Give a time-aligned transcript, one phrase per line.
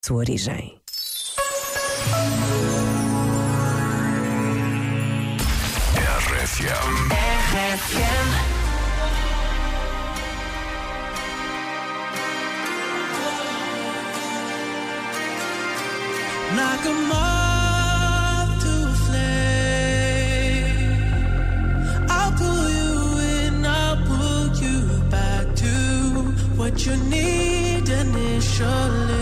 [0.00, 0.80] sua origem.
[7.52, 8.50] RFM.
[16.56, 20.78] like a moth to a flame.
[22.08, 22.94] I'll pull you
[23.36, 24.76] in, I'll pull you
[25.10, 25.72] back to
[26.56, 29.19] what you need initially.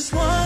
[0.00, 0.39] just want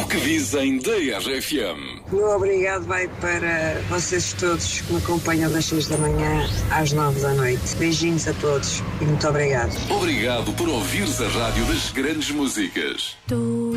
[0.00, 2.00] O que dizem da RFM?
[2.10, 7.20] Meu obrigado vai para vocês todos que me acompanham das 6 da manhã às 9
[7.20, 7.76] da noite.
[7.76, 9.76] Beijinhos a todos e muito obrigado.
[9.90, 13.14] Obrigado por ouvires a rádio das grandes músicas.
[13.28, 13.74] Tu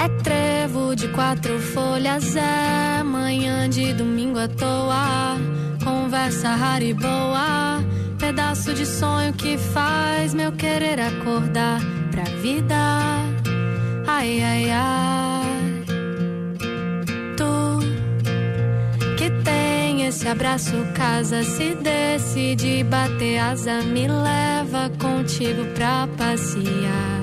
[0.00, 5.38] é trevo de quatro folhas, é manhã de domingo à toa.
[5.84, 7.80] Conversa rara e boa,
[8.18, 11.80] pedaço de sonho que faz meu querer acordar
[12.10, 12.99] pra vida.
[14.20, 15.84] Ai, ai, ai.
[17.38, 17.80] Tu
[19.16, 27.22] que tem esse abraço, casa, se decide bater asa, me leva contigo pra passear.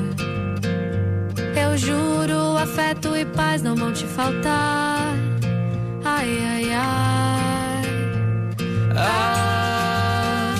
[1.55, 5.13] Eu juro, afeto e paz não vão te faltar.
[6.03, 7.85] Ai, ai, ai.
[8.95, 10.55] Ah,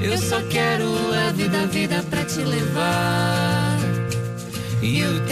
[0.00, 0.86] eu só quero
[1.26, 3.74] a vida, vida pra te levar.
[4.86, 5.23] E o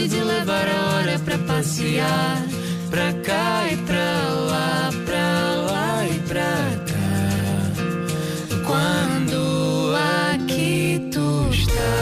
[0.00, 2.42] É sorte de levar a hora pra passear.
[2.90, 6.40] Pra cá e pra lá, pra lá e pra
[6.86, 7.02] cá
[8.64, 9.94] quando
[10.32, 12.00] aqui tu estás.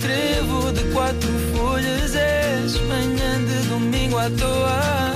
[0.00, 5.15] Trevo de quatro folhas, és manhã de domingo à toa.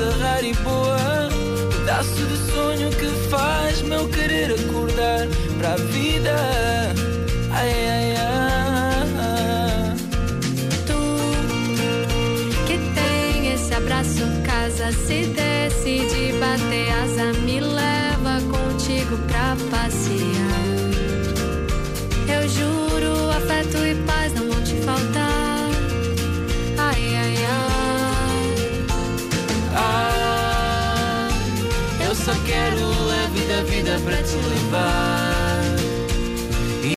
[0.00, 1.28] Rara e boa,
[1.70, 5.28] pedaço de sonho que faz meu querer acordar
[5.58, 6.34] para a vida.
[7.50, 9.96] Ai, ai, ai.
[10.86, 11.00] Tu
[12.66, 20.72] que tem esse abraço, casa, se decide bater asa, me leva contigo pra passear.
[22.28, 23.21] Eu juro,
[33.64, 35.11] vida, pra te levar.